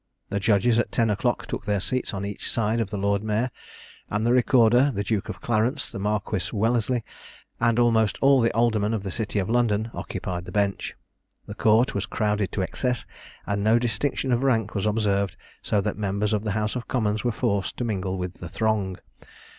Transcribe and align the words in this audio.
The 0.29 0.39
judges 0.39 0.79
at 0.79 0.91
ten 0.91 1.11
o'clock 1.11 1.45
took 1.45 1.65
their 1.67 1.79
seats 1.79 2.11
on 2.11 2.25
each 2.25 2.49
side 2.49 2.79
of 2.79 2.89
the 2.89 2.97
lord 2.97 3.21
mayor; 3.23 3.51
and 4.09 4.25
the 4.25 4.33
recorder, 4.33 4.89
the 4.91 5.03
Duke 5.03 5.29
of 5.29 5.41
Clarence, 5.41 5.91
the 5.91 5.99
Marquis 5.99 6.49
Wellesley, 6.51 7.03
and 7.59 7.77
almost 7.77 8.17
all 8.19 8.41
the 8.41 8.51
aldermen 8.55 8.95
of 8.95 9.03
the 9.03 9.11
city 9.11 9.37
of 9.37 9.47
London, 9.47 9.91
occupied 9.93 10.45
the 10.45 10.51
bench. 10.51 10.95
The 11.45 11.53
court 11.53 11.93
was 11.93 12.07
crowded 12.07 12.51
to 12.53 12.63
excess, 12.63 13.05
and 13.45 13.63
no 13.63 13.77
distinction 13.77 14.31
of 14.31 14.41
rank 14.41 14.73
was 14.73 14.87
observed; 14.87 15.35
so 15.61 15.81
that 15.81 15.99
members 15.99 16.33
of 16.33 16.43
the 16.43 16.53
house 16.57 16.75
of 16.75 16.87
commons 16.87 17.23
were 17.23 17.31
forced 17.31 17.77
to 17.77 17.83
mingle 17.83 18.19
in 18.23 18.31
the 18.39 18.49
throng. 18.49 18.97